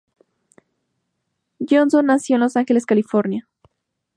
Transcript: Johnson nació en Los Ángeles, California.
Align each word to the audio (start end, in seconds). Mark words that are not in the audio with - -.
Johnson 1.59 2.07
nació 2.07 2.35
en 2.37 2.41
Los 2.41 2.55
Ángeles, 2.55 2.87
California. 2.87 3.47